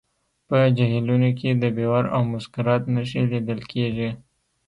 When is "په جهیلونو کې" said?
0.47-1.49